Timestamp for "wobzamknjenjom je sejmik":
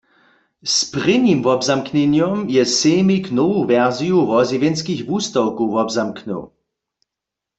1.45-3.25